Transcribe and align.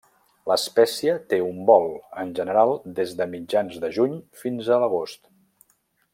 L'espècie 0.51 1.17
té 1.33 1.37
un 1.49 1.59
vol, 1.67 1.85
en 2.23 2.31
general 2.41 2.73
des 3.01 3.13
de 3.21 3.29
mitjans 3.35 3.77
de 3.85 3.93
juny 3.99 4.17
fins 4.43 4.73
a 4.75 4.81
agost. 4.89 5.23